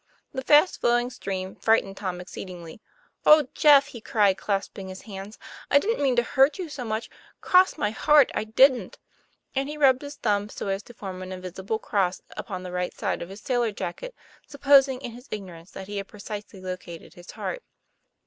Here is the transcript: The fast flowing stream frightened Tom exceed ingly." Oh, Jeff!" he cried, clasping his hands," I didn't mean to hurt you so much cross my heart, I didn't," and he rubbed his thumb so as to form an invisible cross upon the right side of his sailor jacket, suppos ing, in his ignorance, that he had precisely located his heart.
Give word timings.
The 0.33 0.41
fast 0.41 0.81
flowing 0.81 1.11
stream 1.11 1.53
frightened 1.55 1.95
Tom 1.95 2.19
exceed 2.19 2.47
ingly." 2.49 2.79
Oh, 3.27 3.47
Jeff!" 3.53 3.85
he 3.93 4.01
cried, 4.01 4.35
clasping 4.35 4.87
his 4.87 5.03
hands," 5.03 5.37
I 5.69 5.77
didn't 5.77 6.01
mean 6.01 6.15
to 6.15 6.23
hurt 6.23 6.57
you 6.57 6.69
so 6.69 6.83
much 6.83 7.07
cross 7.39 7.77
my 7.77 7.91
heart, 7.91 8.31
I 8.33 8.45
didn't," 8.45 8.97
and 9.55 9.69
he 9.69 9.77
rubbed 9.77 10.01
his 10.01 10.15
thumb 10.15 10.49
so 10.49 10.69
as 10.69 10.81
to 10.85 10.95
form 10.95 11.21
an 11.21 11.31
invisible 11.31 11.77
cross 11.77 12.19
upon 12.35 12.63
the 12.63 12.71
right 12.71 12.95
side 12.95 13.21
of 13.21 13.29
his 13.29 13.41
sailor 13.41 13.71
jacket, 13.71 14.15
suppos 14.49 14.87
ing, 14.87 15.01
in 15.01 15.11
his 15.11 15.27
ignorance, 15.29 15.69
that 15.69 15.85
he 15.85 15.97
had 15.97 16.07
precisely 16.07 16.59
located 16.61 17.13
his 17.13 17.29
heart. 17.29 17.61